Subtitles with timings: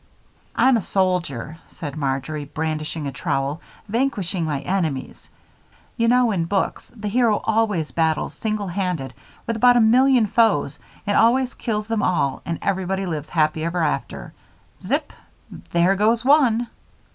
[0.55, 5.29] "I'm a soldier," said Marjory, brandishing a trowel, "vanquishing my enemies.
[5.95, 9.13] You know in books the hero always battles single handed
[9.45, 13.83] with about a million foes and always kills them all and everybody lives happy ever
[13.83, 14.33] after
[14.83, 15.13] zip!
[15.71, 16.67] There goes one!"